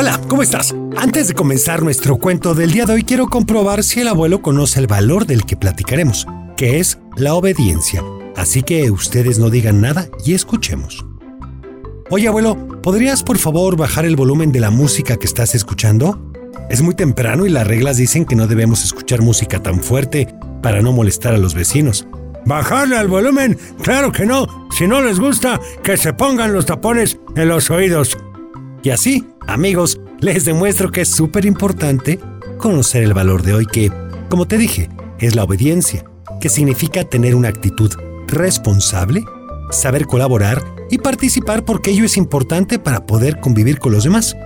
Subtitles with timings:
[0.00, 0.76] Hola, ¿cómo estás?
[0.96, 4.78] Antes de comenzar nuestro cuento del día de hoy, quiero comprobar si el abuelo conoce
[4.78, 6.24] el valor del que platicaremos,
[6.56, 8.04] que es la obediencia.
[8.36, 11.04] Así que ustedes no digan nada y escuchemos.
[12.10, 16.32] Oye, abuelo, ¿podrías por favor bajar el volumen de la música que estás escuchando?
[16.70, 20.80] Es muy temprano y las reglas dicen que no debemos escuchar música tan fuerte para
[20.80, 22.06] no molestar a los vecinos.
[22.46, 23.58] ¿Bajarle al volumen?
[23.82, 24.68] Claro que no.
[24.70, 28.16] Si no les gusta, que se pongan los tapones en los oídos.
[28.84, 32.20] Y así, amigos, les demuestro que es súper importante
[32.58, 33.90] conocer el valor de hoy que,
[34.28, 36.04] como te dije, es la obediencia,
[36.40, 37.90] que significa tener una actitud
[38.28, 39.24] responsable,
[39.70, 44.36] saber colaborar y participar porque ello es importante para poder convivir con los demás.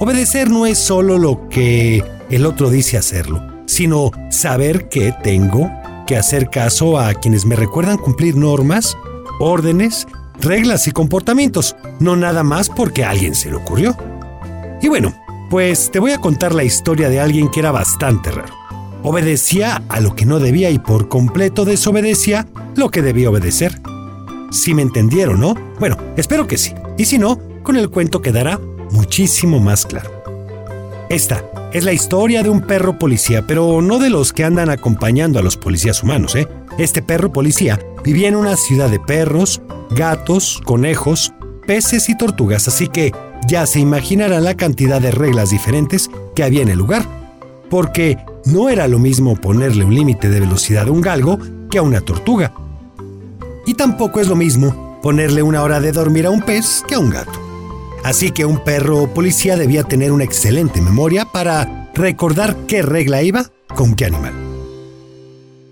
[0.00, 5.70] Obedecer no es solo lo que el otro dice hacerlo, sino saber que tengo
[6.06, 8.96] que hacer caso a quienes me recuerdan cumplir normas,
[9.40, 10.06] órdenes,
[10.40, 13.96] reglas y comportamientos, no nada más porque a alguien se le ocurrió.
[14.80, 15.14] Y bueno,
[15.50, 18.54] pues te voy a contar la historia de alguien que era bastante raro.
[19.02, 23.80] Obedecía a lo que no debía y por completo desobedecía lo que debía obedecer.
[24.50, 25.54] Si me entendieron, ¿no?
[25.78, 26.74] Bueno, espero que sí.
[26.96, 30.10] Y si no, con el cuento quedará muchísimo más claro.
[31.08, 35.38] Esta es la historia de un perro policía, pero no de los que andan acompañando
[35.38, 36.48] a los policías humanos, ¿eh?
[36.78, 41.32] Este perro policía vivía en una ciudad de perros, gatos, conejos,
[41.66, 43.12] peces y tortugas, así que
[43.48, 47.08] ya se imaginarán la cantidad de reglas diferentes que había en el lugar.
[47.70, 51.38] Porque no era lo mismo ponerle un límite de velocidad a un galgo
[51.70, 52.52] que a una tortuga.
[53.66, 56.98] Y tampoco es lo mismo ponerle una hora de dormir a un pez que a
[56.98, 57.40] un gato.
[58.04, 63.46] Así que un perro policía debía tener una excelente memoria para recordar qué regla iba
[63.74, 64.34] con qué animal.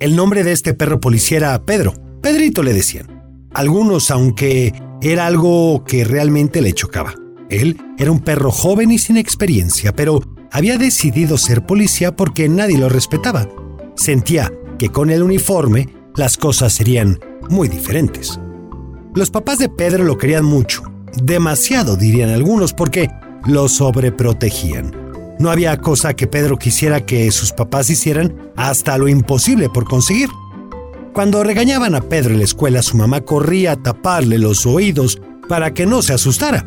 [0.00, 1.94] El nombre de este perro policía era Pedro.
[2.22, 3.22] Pedrito le decían.
[3.54, 7.14] Algunos, aunque era algo que realmente le chocaba.
[7.48, 12.78] Él era un perro joven y sin experiencia, pero había decidido ser policía porque nadie
[12.78, 13.48] lo respetaba.
[13.94, 17.18] Sentía que con el uniforme las cosas serían
[17.48, 18.40] muy diferentes.
[19.14, 20.82] Los papás de Pedro lo querían mucho,
[21.22, 23.10] demasiado dirían algunos, porque
[23.46, 24.92] lo sobreprotegían.
[25.38, 30.30] No había cosa que Pedro quisiera que sus papás hicieran hasta lo imposible por conseguir.
[31.12, 35.72] Cuando regañaban a Pedro en la escuela, su mamá corría a taparle los oídos para
[35.72, 36.64] que no se asustara.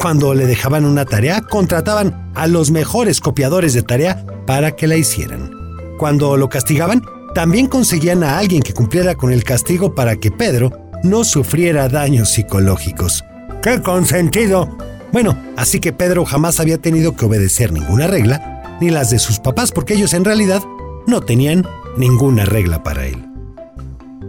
[0.00, 4.96] Cuando le dejaban una tarea, contrataban a los mejores copiadores de tarea para que la
[4.96, 5.50] hicieran.
[5.98, 7.02] Cuando lo castigaban,
[7.34, 10.72] también conseguían a alguien que cumpliera con el castigo para que Pedro
[11.02, 13.22] no sufriera daños psicológicos.
[13.62, 14.74] ¡Qué consentido!
[15.12, 19.38] Bueno, así que Pedro jamás había tenido que obedecer ninguna regla, ni las de sus
[19.38, 20.62] papás, porque ellos en realidad
[21.06, 21.66] no tenían
[21.98, 23.22] ninguna regla para él.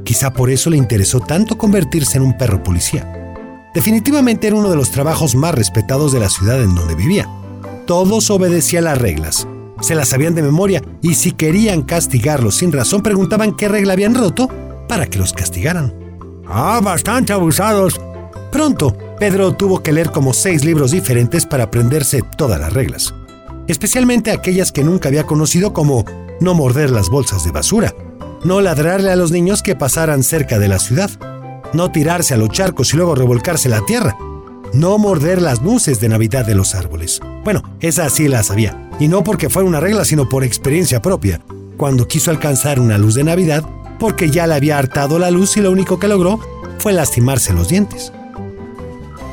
[0.04, 3.21] Quizá por eso le interesó tanto convertirse en un perro policía.
[3.74, 7.30] Definitivamente era uno de los trabajos más respetados de la ciudad en donde vivía.
[7.88, 9.48] Todos obedecían las reglas,
[9.80, 14.16] se las sabían de memoria y si querían castigarlos sin razón preguntaban qué regla habían
[14.16, 14.50] roto
[14.88, 15.94] para que los castigaran.
[16.48, 18.00] Ah, bastante abusados.
[18.52, 23.14] Pronto, Pedro tuvo que leer como seis libros diferentes para aprenderse todas las reglas,
[23.68, 26.04] especialmente aquellas que nunca había conocido como
[26.42, 27.96] no morder las bolsas de basura,
[28.44, 31.10] no ladrarle a los niños que pasaran cerca de la ciudad,
[31.74, 34.18] no tirarse a los charcos y luego revolcarse la tierra,
[34.74, 37.20] no morder las luces de Navidad de los árboles.
[37.44, 41.42] Bueno, esa sí la sabía, y no porque fuera una regla, sino por experiencia propia,
[41.78, 43.66] cuando quiso alcanzar una luz de Navidad,
[44.00, 46.40] porque ya le había hartado la luz y lo único que logró
[46.80, 48.12] fue lastimarse los dientes.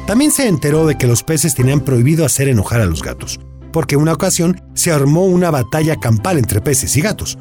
[0.07, 3.41] También se enteró de que los peces tenían prohibido hacer enojar a los gatos,
[3.73, 7.39] porque una ocasión se armó una batalla campal entre peces y gatos,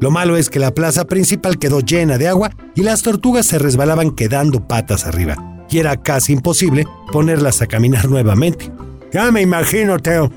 [0.00, 3.58] lo malo es que la plaza principal quedó llena de agua y las tortugas se
[3.58, 5.36] resbalaban quedando patas arriba,
[5.68, 8.72] y era casi imposible ponerlas a caminar nuevamente.
[9.12, 10.30] Ya me imagino, Teo.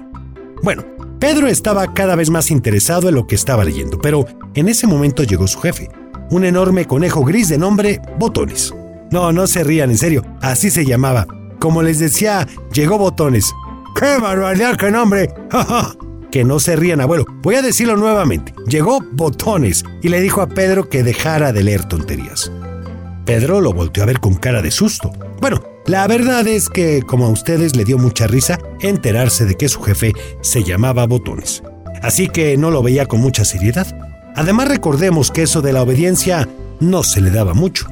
[0.62, 0.84] Bueno,
[1.20, 5.24] Pedro estaba cada vez más interesado en lo que estaba leyendo, pero en ese momento
[5.24, 5.90] llegó su jefe,
[6.30, 8.74] un enorme conejo gris de nombre Botones.
[9.12, 11.26] No, no se rían, en serio, así se llamaba.
[11.60, 13.54] Como les decía, llegó Botones.
[13.98, 15.34] ¡Qué barbaridad, qué nombre!
[16.34, 17.28] que no se rían, abuelo.
[17.44, 18.56] Voy a decirlo nuevamente.
[18.66, 22.52] Llegó Botones y le dijo a Pedro que dejara de leer tonterías.
[23.24, 25.12] Pedro lo volteó a ver con cara de susto.
[25.40, 29.70] Bueno, la verdad es que, como a ustedes, le dio mucha risa enterarse de que
[29.70, 31.62] su jefe se llamaba Botones.
[32.02, 33.86] Así que no lo veía con mucha seriedad.
[34.36, 37.86] Además, recordemos que eso de la obediencia no se le daba mucho.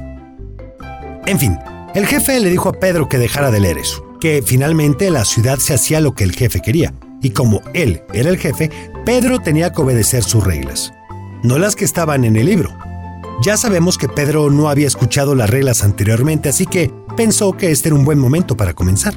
[1.26, 1.56] En fin,
[1.94, 5.58] el jefe le dijo a Pedro que dejara de leer eso, que finalmente la ciudad
[5.58, 6.92] se hacía lo que el jefe quería,
[7.22, 8.70] y como él era el jefe,
[9.06, 10.92] Pedro tenía que obedecer sus reglas,
[11.42, 12.70] no las que estaban en el libro.
[13.42, 17.88] Ya sabemos que Pedro no había escuchado las reglas anteriormente, así que pensó que este
[17.88, 19.14] era un buen momento para comenzar.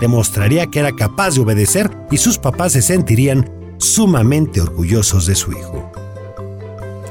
[0.00, 5.52] demostraría que era capaz de obedecer y sus papás se sentirían sumamente orgullosos de su
[5.52, 5.92] hijo.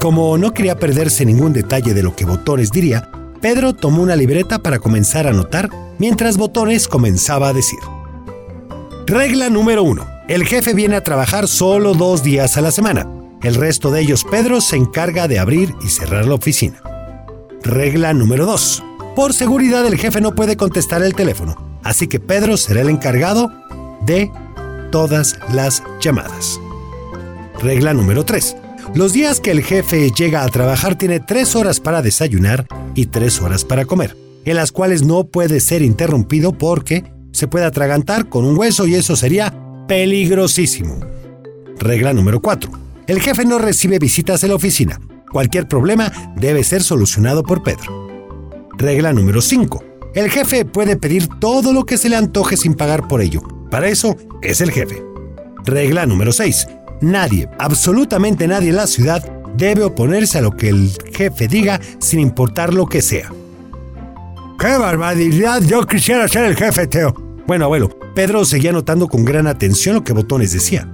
[0.01, 3.09] Como no quería perderse ningún detalle de lo que Botones diría,
[3.39, 7.79] Pedro tomó una libreta para comenzar a anotar mientras Botones comenzaba a decir.
[9.07, 10.10] Regla número 1.
[10.31, 13.05] El jefe viene a trabajar solo dos días a la semana.
[13.43, 16.81] El resto de ellos Pedro se encarga de abrir y cerrar la oficina.
[17.63, 18.81] Regla número 2.
[19.13, 23.51] Por seguridad el jefe no puede contestar el teléfono, así que Pedro será el encargado
[24.05, 24.31] de
[24.89, 26.61] todas las llamadas.
[27.61, 28.55] Regla número 3.
[28.95, 33.41] Los días que el jefe llega a trabajar tiene 3 horas para desayunar y 3
[33.41, 38.45] horas para comer, en las cuales no puede ser interrumpido porque se puede atragantar con
[38.45, 39.53] un hueso y eso sería
[39.91, 41.01] peligrosísimo.
[41.77, 42.71] Regla número 4.
[43.07, 45.01] El jefe no recibe visitas en la oficina.
[45.29, 48.07] Cualquier problema debe ser solucionado por Pedro.
[48.77, 49.83] Regla número 5.
[50.15, 53.41] El jefe puede pedir todo lo que se le antoje sin pagar por ello.
[53.69, 55.03] Para eso es el jefe.
[55.65, 56.67] Regla número 6.
[57.01, 62.21] Nadie, absolutamente nadie en la ciudad debe oponerse a lo que el jefe diga sin
[62.21, 63.29] importar lo que sea.
[64.57, 65.61] ¡Qué barbaridad!
[65.63, 67.30] Yo quisiera ser el jefe, Teo.
[67.47, 70.87] Bueno, abuelo, Pedro seguía notando con gran atención lo que Botones decía.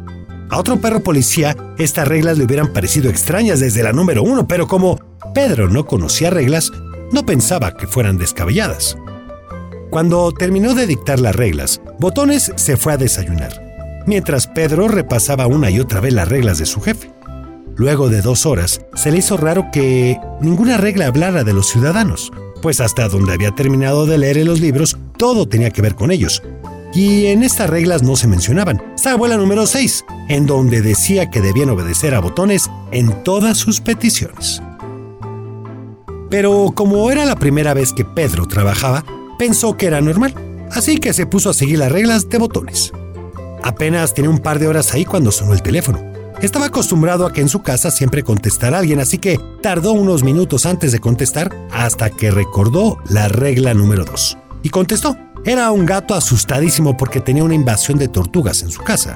[0.50, 4.68] A otro perro policía, estas reglas le hubieran parecido extrañas desde la número uno, pero
[4.68, 4.98] como
[5.34, 6.72] Pedro no conocía reglas,
[7.12, 8.98] no pensaba que fueran descabelladas.
[9.90, 15.70] Cuando terminó de dictar las reglas, Botones se fue a desayunar, mientras Pedro repasaba una
[15.70, 17.12] y otra vez las reglas de su jefe.
[17.76, 22.32] Luego de dos horas, se le hizo raro que ninguna regla hablara de los ciudadanos,
[22.62, 26.12] pues hasta donde había terminado de leer en los libros, todo tenía que ver con
[26.12, 26.42] ellos,
[26.94, 31.42] y en estas reglas no se mencionaban, salvo la número 6, en donde decía que
[31.42, 34.62] debían obedecer a botones en todas sus peticiones.
[36.30, 39.04] Pero como era la primera vez que Pedro trabajaba,
[39.38, 40.34] pensó que era normal,
[40.72, 42.92] así que se puso a seguir las reglas de botones.
[43.64, 46.07] Apenas tenía un par de horas ahí cuando sonó el teléfono.
[46.42, 50.68] Estaba acostumbrado a que en su casa siempre contestara alguien, así que tardó unos minutos
[50.68, 54.38] antes de contestar hasta que recordó la regla número 2.
[54.62, 55.18] Y contestó.
[55.46, 59.16] Era un gato asustadísimo porque tenía una invasión de tortugas en su casa.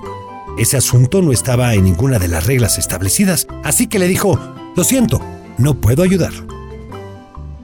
[0.58, 4.40] Ese asunto no estaba en ninguna de las reglas establecidas, así que le dijo,
[4.76, 5.20] lo siento,
[5.58, 6.32] no puedo ayudar.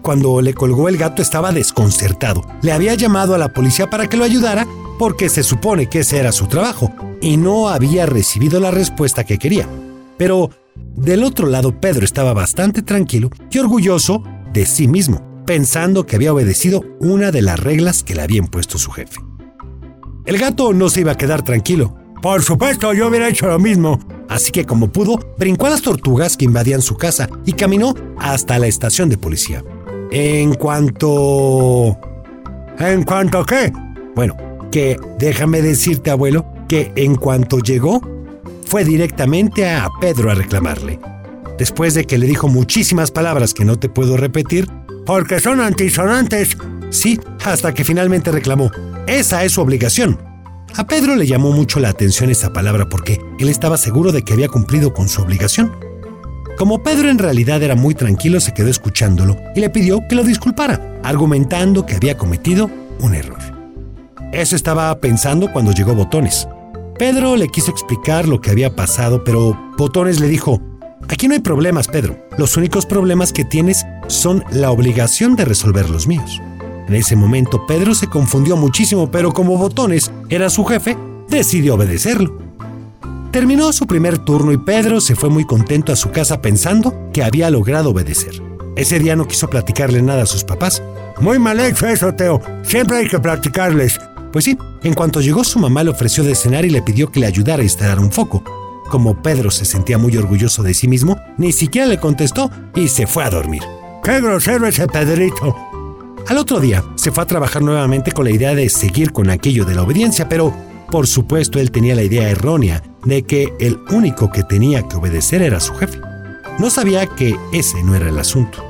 [0.01, 2.44] Cuando le colgó el gato estaba desconcertado.
[2.62, 4.68] Le había llamado a la policía para que lo ayudara
[5.00, 6.92] porque se supone que ese era su trabajo
[7.22, 9.68] y no había recibido la respuesta que quería.
[10.18, 10.50] Pero
[10.96, 14.24] del otro lado Pedro estaba bastante tranquilo y orgulloso
[14.54, 18.78] de sí mismo pensando que había obedecido una de las reglas que le había impuesto
[18.78, 19.16] su jefe.
[20.25, 21.96] El gato no se iba a quedar tranquilo.
[22.22, 23.98] Por supuesto, yo hubiera hecho lo mismo.
[24.28, 28.60] Así que como pudo, brincó a las tortugas que invadían su casa y caminó hasta
[28.60, 29.64] la estación de policía.
[30.12, 31.98] En cuanto...
[32.78, 33.72] ¿En cuanto qué?
[34.16, 34.36] Bueno,
[34.69, 38.02] que déjame decirte, abuelo, que en cuanto llegó,
[38.66, 41.00] fue directamente a Pedro a reclamarle.
[41.58, 44.68] Después de que le dijo muchísimas palabras que no te puedo repetir,
[45.06, 46.58] porque son antisonantes.
[46.90, 48.69] Sí, hasta que finalmente reclamó.
[49.08, 50.19] Esa es su obligación.
[50.75, 54.34] A Pedro le llamó mucho la atención esa palabra porque él estaba seguro de que
[54.34, 55.72] había cumplido con su obligación.
[56.58, 60.24] Como Pedro en realidad era muy tranquilo, se quedó escuchándolo y le pidió que lo
[60.24, 62.69] disculpara, argumentando que había cometido
[63.00, 63.40] un error.
[64.34, 66.47] Eso estaba pensando cuando llegó Botones.
[66.97, 70.59] Pedro le quiso explicar lo que había pasado, pero Botones le dijo,
[71.09, 72.18] Aquí no hay problemas, Pedro.
[72.37, 76.42] Los únicos problemas que tienes son la obligación de resolver los míos.
[76.87, 80.97] En ese momento Pedro se confundió muchísimo, pero como Botones era su jefe,
[81.30, 82.37] decidió obedecerlo.
[83.31, 87.23] Terminó su primer turno y Pedro se fue muy contento a su casa pensando que
[87.23, 88.42] había logrado obedecer.
[88.75, 90.81] Ese día no quiso platicarle nada a sus papás.
[91.19, 92.42] Muy mal hecho eso, Teo.
[92.63, 93.96] Siempre hay que platicarles.
[94.38, 97.20] Pues sí, en cuanto llegó su mamá le ofreció de cenar y le pidió que
[97.20, 98.44] le ayudara a instalar un foco.
[98.88, 103.08] Como Pedro se sentía muy orgulloso de sí mismo, ni siquiera le contestó y se
[103.08, 103.64] fue a dormir.
[104.04, 105.56] ¡Qué grosero ese Pedrito!
[106.28, 109.66] Al otro día se fue a trabajar nuevamente con la idea de seguir con aquello
[109.66, 110.54] de la obediencia, pero
[110.92, 115.42] por supuesto él tenía la idea errónea de que el único que tenía que obedecer
[115.42, 116.00] era su jefe.
[116.60, 118.64] No sabía que ese no era el asunto.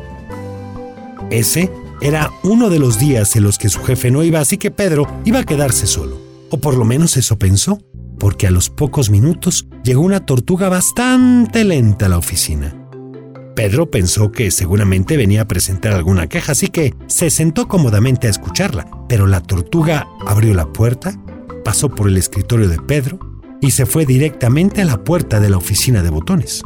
[1.30, 1.70] Ese
[2.02, 5.08] era uno de los días en los que su jefe no iba, así que Pedro
[5.26, 6.20] iba a quedarse solo.
[6.50, 7.80] O por lo menos eso pensó
[8.20, 12.76] porque a los pocos minutos llegó una tortuga bastante lenta a la oficina.
[13.56, 18.30] Pedro pensó que seguramente venía a presentar alguna queja, así que se sentó cómodamente a
[18.30, 21.20] escucharla, pero la tortuga abrió la puerta,
[21.66, 23.20] pasó por el escritorio de Pedro
[23.60, 26.62] y se fue directamente a la puerta de la oficina de botones.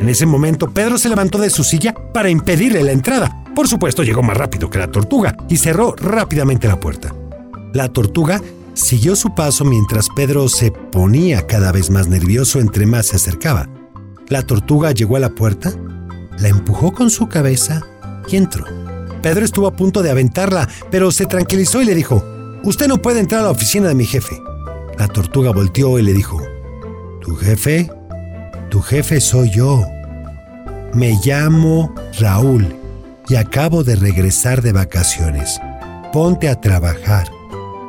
[0.00, 3.41] En ese momento Pedro se levantó de su silla para impedirle la entrada.
[3.54, 7.14] Por supuesto llegó más rápido que la tortuga y cerró rápidamente la puerta.
[7.74, 8.40] La tortuga
[8.72, 13.68] siguió su paso mientras Pedro se ponía cada vez más nervioso entre más se acercaba.
[14.28, 15.72] La tortuga llegó a la puerta,
[16.38, 17.82] la empujó con su cabeza
[18.28, 18.64] y entró.
[19.20, 22.24] Pedro estuvo a punto de aventarla, pero se tranquilizó y le dijo,
[22.64, 24.40] Usted no puede entrar a la oficina de mi jefe.
[24.98, 26.40] La tortuga volteó y le dijo,
[27.20, 27.90] ¿Tu jefe?
[28.70, 29.84] Tu jefe soy yo.
[30.94, 32.81] Me llamo Raúl
[33.28, 35.60] y acabo de regresar de vacaciones.
[36.12, 37.30] Ponte a trabajar.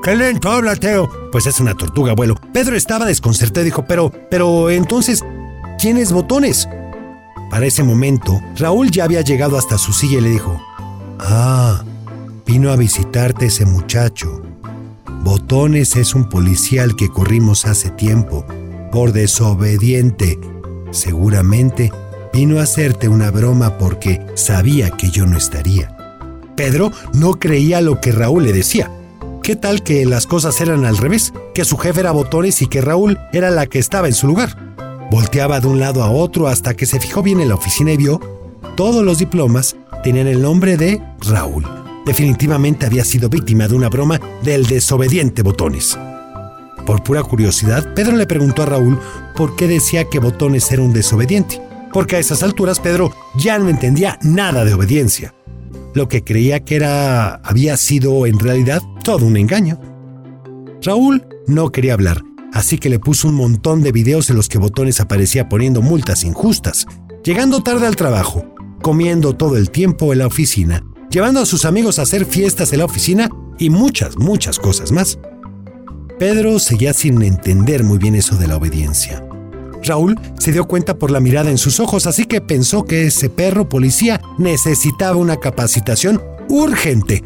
[0.04, 1.10] ¡Qué lento habla, Teo!
[1.32, 2.36] Pues es una tortuga, abuelo.
[2.54, 5.24] Pedro estaba desconcertado y dijo, pero, pero entonces,
[5.80, 6.68] ¿quiénes botones?
[7.50, 10.62] Para ese momento, Raúl ya había llegado hasta su silla y le dijo,
[11.20, 11.84] Ah,
[12.46, 14.42] vino a visitarte ese muchacho.
[15.24, 18.46] Botones es un policial que corrimos hace tiempo,
[18.92, 20.38] por desobediente.
[20.92, 21.92] Seguramente
[22.34, 25.96] vino a hacerte una broma porque sabía que yo no estaría.
[26.56, 28.92] Pedro no creía lo que Raúl le decía.
[29.44, 31.34] ¿Qué tal que las cosas eran al revés?
[31.54, 34.76] Que su jefe era Botones y que Raúl era la que estaba en su lugar.
[35.12, 37.98] Volteaba de un lado a otro hasta que se fijó bien en la oficina y
[37.98, 38.20] vio
[38.76, 41.64] todos los diplomas tenían el nombre de Raúl.
[42.06, 45.98] Definitivamente había sido víctima de una broma del desobediente Botones.
[46.86, 49.00] Por pura curiosidad, Pedro le preguntó a Raúl
[49.36, 51.62] por qué decía que Botones era un desobediente,
[51.94, 55.34] porque a esas alturas Pedro ya no entendía nada de obediencia.
[55.94, 59.80] Lo que creía que era había sido en realidad todo un engaño.
[60.82, 62.22] Raúl no quería hablar,
[62.52, 66.24] así que le puso un montón de videos en los que Botones aparecía poniendo multas
[66.24, 66.88] injustas,
[67.24, 68.46] llegando tarde al trabajo,
[68.82, 70.84] comiendo todo el tiempo en la oficina
[71.14, 75.20] llevando a sus amigos a hacer fiestas en la oficina y muchas, muchas cosas más.
[76.18, 79.24] Pedro seguía sin entender muy bien eso de la obediencia.
[79.84, 83.30] Raúl se dio cuenta por la mirada en sus ojos, así que pensó que ese
[83.30, 87.24] perro policía necesitaba una capacitación urgente.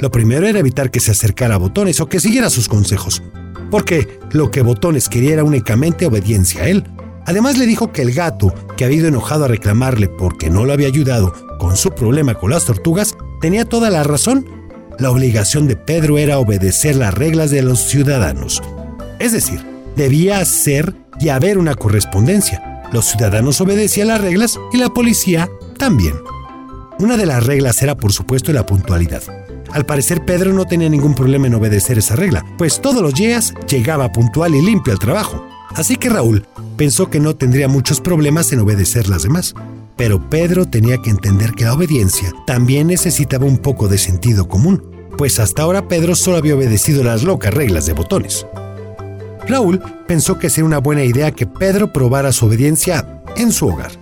[0.00, 3.22] Lo primero era evitar que se acercara a Botones o que siguiera sus consejos,
[3.70, 6.84] porque lo que Botones quería era únicamente obediencia a él.
[7.26, 10.72] Además le dijo que el gato, que había ido enojado a reclamarle porque no lo
[10.72, 14.46] había ayudado con su problema con las tortugas, tenía toda la razón.
[14.98, 18.62] La obligación de Pedro era obedecer las reglas de los ciudadanos.
[19.18, 19.60] Es decir,
[19.98, 22.82] debía ser y haber una correspondencia.
[22.92, 26.14] Los ciudadanos obedecían las reglas y la policía también.
[27.00, 29.22] Una de las reglas era, por supuesto, la puntualidad.
[29.72, 33.52] Al parecer Pedro no tenía ningún problema en obedecer esa regla, pues todos los días
[33.68, 35.44] llegaba puntual y limpio al trabajo.
[35.74, 39.54] Así que Raúl pensó que no tendría muchos problemas en obedecer las demás.
[39.96, 44.82] Pero Pedro tenía que entender que la obediencia también necesitaba un poco de sentido común,
[45.18, 48.46] pues hasta ahora Pedro solo había obedecido las locas reglas de botones.
[49.48, 53.92] Raúl pensó que sería una buena idea que Pedro probara su obediencia en su hogar.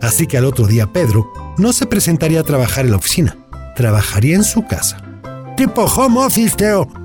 [0.00, 3.36] Así que al otro día Pedro no se presentaría a trabajar en la oficina,
[3.76, 4.98] trabajaría en su casa.
[5.56, 6.56] Tipo home office.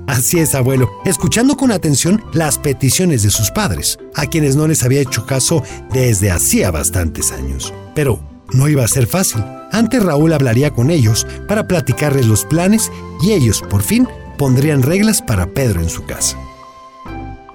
[0.06, 4.82] Así es, abuelo, escuchando con atención las peticiones de sus padres, a quienes no les
[4.82, 5.62] había hecho caso
[5.92, 7.72] desde hacía bastantes años.
[7.94, 8.20] Pero
[8.52, 9.44] no iba a ser fácil.
[9.70, 12.90] Antes Raúl hablaría con ellos para platicarles los planes
[13.22, 16.38] y ellos, por fin, pondrían reglas para Pedro en su casa.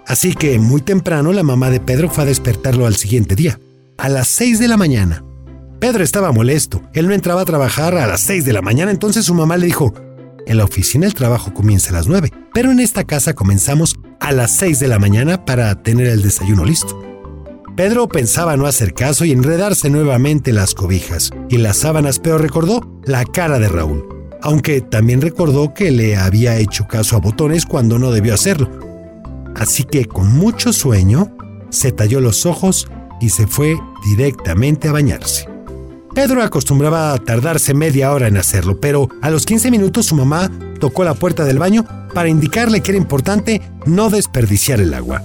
[0.07, 3.59] Así que muy temprano la mamá de Pedro fue a despertarlo al siguiente día,
[3.97, 5.23] a las 6 de la mañana.
[5.79, 9.25] Pedro estaba molesto, él no entraba a trabajar a las 6 de la mañana, entonces
[9.25, 9.93] su mamá le dijo,
[10.45, 14.31] en la oficina el trabajo comienza a las 9, pero en esta casa comenzamos a
[14.31, 17.01] las 6 de la mañana para tener el desayuno listo.
[17.75, 23.01] Pedro pensaba no hacer caso y enredarse nuevamente las cobijas y las sábanas, pero recordó
[23.03, 24.07] la cara de Raúl,
[24.41, 28.92] aunque también recordó que le había hecho caso a botones cuando no debió hacerlo.
[29.55, 31.35] Así que con mucho sueño,
[31.69, 32.87] se talló los ojos
[33.19, 35.47] y se fue directamente a bañarse.
[36.13, 40.51] Pedro acostumbraba a tardarse media hora en hacerlo, pero a los 15 minutos su mamá
[40.79, 45.23] tocó la puerta del baño para indicarle que era importante no desperdiciar el agua.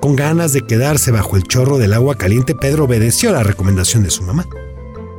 [0.00, 4.10] Con ganas de quedarse bajo el chorro del agua caliente, Pedro obedeció la recomendación de
[4.10, 4.46] su mamá.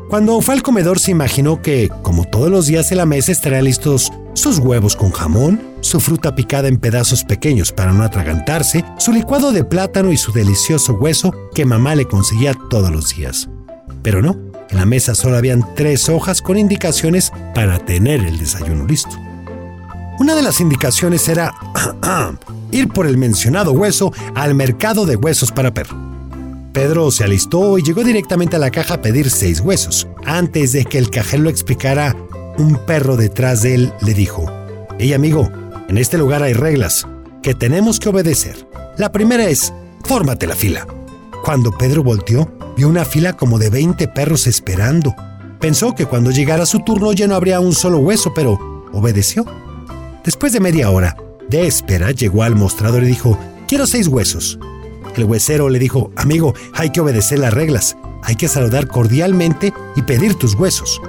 [0.09, 3.65] Cuando fue al comedor se imaginó que, como todos los días en la mesa, estarían
[3.65, 9.11] listos sus huevos con jamón, su fruta picada en pedazos pequeños para no atragantarse, su
[9.11, 13.49] licuado de plátano y su delicioso hueso que mamá le conseguía todos los días.
[14.01, 14.37] Pero no,
[14.69, 19.17] en la mesa solo habían tres hojas con indicaciones para tener el desayuno listo.
[20.19, 21.53] Una de las indicaciones era
[22.71, 25.97] ir por el mencionado hueso al mercado de huesos para perro.
[26.73, 30.07] Pedro se alistó y llegó directamente a la caja a pedir seis huesos.
[30.25, 32.15] Antes de que el cajero lo explicara,
[32.57, 34.45] un perro detrás de él le dijo,
[34.97, 35.49] Hey amigo,
[35.91, 37.05] en este lugar hay reglas
[37.43, 38.65] que tenemos que obedecer.
[38.97, 39.73] La primera es,
[40.05, 40.87] fórmate la fila.
[41.43, 45.13] Cuando Pedro volteó, vio una fila como de 20 perros esperando.
[45.59, 49.45] Pensó que cuando llegara su turno ya no habría un solo hueso, pero obedeció.
[50.23, 51.17] Después de media hora,
[51.49, 54.59] de espera llegó al mostrador y dijo, quiero seis huesos.
[55.17, 60.03] El huesero le dijo, amigo, hay que obedecer las reglas, hay que saludar cordialmente y
[60.03, 61.01] pedir tus huesos.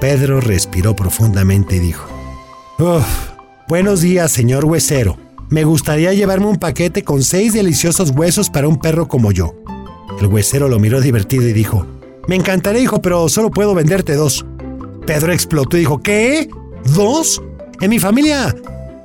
[0.00, 2.08] Pedro respiró profundamente y dijo,
[3.70, 5.16] buenos días, señor huesero.
[5.48, 9.54] Me gustaría llevarme un paquete con seis deliciosos huesos para un perro como yo.
[10.20, 11.86] El huesero lo miró divertido y dijo,
[12.26, 14.44] me encantaría, hijo, pero solo puedo venderte dos.
[15.06, 16.50] Pedro explotó y dijo, ¿qué?
[16.96, 17.40] ¿Dos?
[17.80, 18.56] En mi familia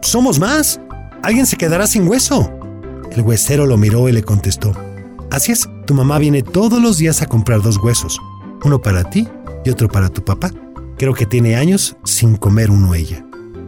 [0.01, 0.81] somos más.
[1.21, 2.51] Alguien se quedará sin hueso.
[3.11, 4.73] El huesero lo miró y le contestó,
[5.29, 8.19] Así es, tu mamá viene todos los días a comprar dos huesos,
[8.63, 9.27] uno para ti
[9.63, 10.49] y otro para tu papá.
[10.97, 13.24] Creo que tiene años sin comer uno ella.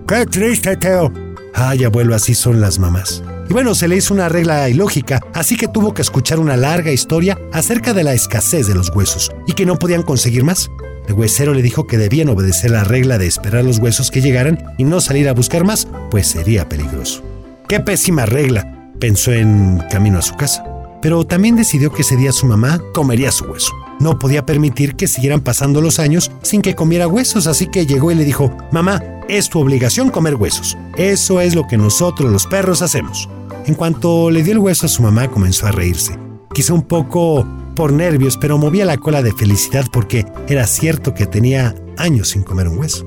[0.08, 1.12] ¡Qué triste, Teo!
[1.54, 3.22] Ay, abuelo, así son las mamás.
[3.50, 6.92] Y bueno, se le hizo una regla ilógica, así que tuvo que escuchar una larga
[6.92, 10.72] historia acerca de la escasez de los huesos y que no podían conseguir más.
[11.10, 14.74] El huesero le dijo que debían obedecer la regla de esperar los huesos que llegaran
[14.78, 17.22] y no salir a buscar más, pues sería peligroso.
[17.68, 18.92] ¡Qué pésima regla!
[19.00, 20.64] pensó en camino a su casa.
[21.02, 23.74] Pero también decidió que ese día su mamá comería su hueso.
[24.00, 28.12] No podía permitir que siguieran pasando los años sin que comiera huesos, así que llegó
[28.12, 30.78] y le dijo, mamá, es tu obligación comer huesos.
[30.98, 33.28] Eso es lo que nosotros los perros hacemos.
[33.66, 36.18] En cuanto le dio el hueso a su mamá, comenzó a reírse.
[36.54, 41.26] Quizá un poco por nervios, pero movía la cola de felicidad porque era cierto que
[41.26, 43.06] tenía años sin comer un hueso.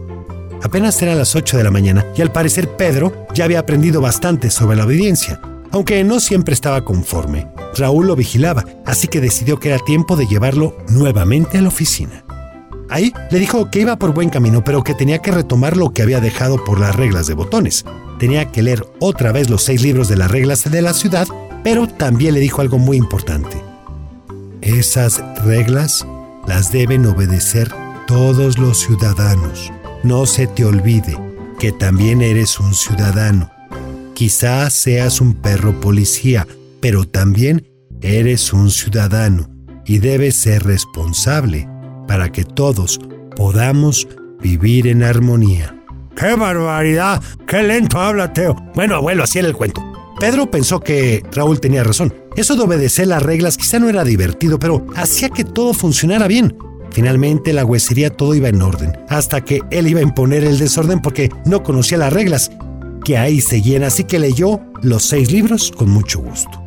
[0.62, 4.50] Apenas era las 8 de la mañana y al parecer Pedro ya había aprendido bastante
[4.50, 5.40] sobre la obediencia
[5.72, 7.46] aunque no siempre estaba conforme.
[7.76, 12.24] Raúl lo vigilaba, así que decidió que era tiempo de llevarlo nuevamente a la oficina.
[12.88, 16.02] Ahí le dijo que iba por buen camino, pero que tenía que retomar lo que
[16.02, 17.84] había dejado por las reglas de botones.
[18.18, 21.28] Tenía que leer otra vez los seis libros de las reglas de la ciudad,
[21.62, 23.62] pero también le dijo algo muy importante.
[24.60, 26.04] Esas reglas
[26.48, 27.72] las deben obedecer
[28.08, 29.72] todos los ciudadanos.
[30.02, 31.16] No se te olvide
[31.60, 33.50] que también eres un ciudadano
[34.20, 36.46] Quizás seas un perro policía,
[36.80, 37.66] pero también
[38.02, 39.48] eres un ciudadano
[39.86, 41.66] y debes ser responsable
[42.06, 43.00] para que todos
[43.34, 44.06] podamos
[44.42, 45.74] vivir en armonía.
[46.14, 47.22] ¡Qué barbaridad!
[47.46, 48.54] ¡Qué lento habla, Teo!
[48.74, 49.82] Bueno, abuelo, así era el cuento.
[50.20, 52.14] Pedro pensó que Raúl tenía razón.
[52.36, 56.58] Eso de obedecer las reglas quizá no era divertido, pero hacía que todo funcionara bien.
[56.90, 61.00] Finalmente la huesería todo iba en orden, hasta que él iba a imponer el desorden
[61.00, 62.50] porque no conocía las reglas
[63.00, 66.62] que ahí seguían, así que leyó los seis libros con mucho gusto.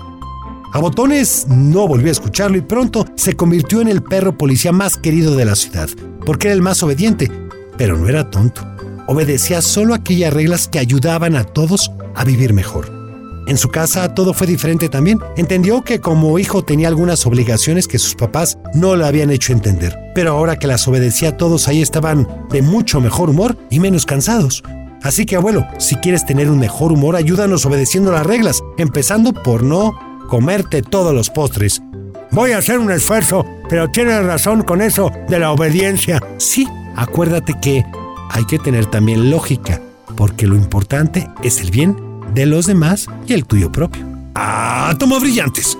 [0.73, 4.97] A Botones no volvió a escucharlo y pronto se convirtió en el perro policía más
[4.97, 5.89] querido de la ciudad,
[6.25, 7.29] porque era el más obediente,
[7.77, 8.65] pero no era tonto.
[9.07, 13.03] Obedecía solo aquellas reglas que ayudaban a todos a vivir mejor.
[13.45, 15.19] En su casa todo fue diferente también.
[15.35, 19.97] Entendió que como hijo tenía algunas obligaciones que sus papás no le habían hecho entender.
[20.15, 24.63] Pero ahora que las obedecía todos ahí estaban de mucho mejor humor y menos cansados.
[25.03, 29.61] Así que abuelo, si quieres tener un mejor humor, ayúdanos obedeciendo las reglas, empezando por
[29.61, 31.81] no comerte todos los postres.
[32.31, 36.21] Voy a hacer un esfuerzo, pero tienes razón con eso de la obediencia.
[36.37, 37.83] Sí, acuérdate que
[38.31, 39.81] hay que tener también lógica,
[40.15, 41.97] porque lo importante es el bien
[42.33, 44.03] de los demás y el tuyo propio.
[44.35, 45.77] ¡Ah, tomo brillantes!